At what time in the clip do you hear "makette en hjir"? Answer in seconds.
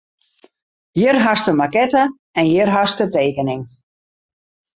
1.59-2.69